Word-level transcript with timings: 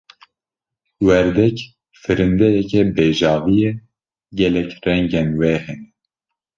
Werdek, 1.07 1.57
firindeyeke 2.01 2.81
bejavî 2.95 3.55
ye, 3.61 3.71
gelek 4.39 4.71
rengên 4.85 5.29
wê 5.39 5.53
hene. 5.65 5.87